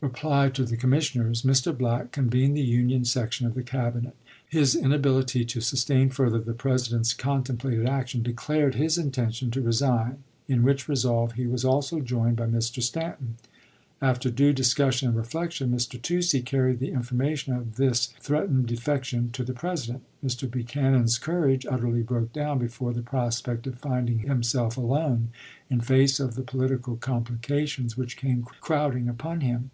[0.00, 1.74] reply to the commissioners, Mr.
[1.76, 4.14] Black convened the Black, "Es Union section of the Cabinet, and
[4.50, 8.22] announcing to says and speeches," them his inability to sustain further the President's contemplated action,
[8.22, 10.18] declared his intention to re sign,
[10.48, 12.82] in which resolve he was also joined by Mr.
[12.82, 13.36] Stanton.
[14.02, 16.02] After due discussion and reflection, Mr.
[16.02, 20.02] Toucey carried the information of this threat ened defection to the President.
[20.26, 20.50] Mr.
[20.50, 25.28] Buchanan's courage utterly broke down before the prospect of finding himself alone
[25.70, 29.70] in face of the political com plications which came crowding upon him.